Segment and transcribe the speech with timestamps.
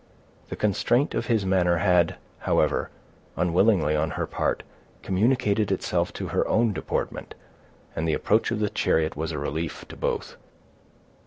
[0.49, 2.89] The constraint of his manner had, however,
[3.37, 4.63] unwillingly on her part,
[5.03, 7.35] communicated itself to her own deportment,
[7.95, 10.37] and the approach of the chariot was a relief to both.